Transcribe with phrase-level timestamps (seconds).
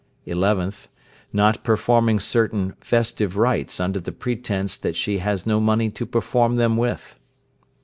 [0.25, 0.87] 11th.
[1.31, 6.55] Not performing certain festive rites under the pretence that she has no money to perform
[6.55, 7.19] them with.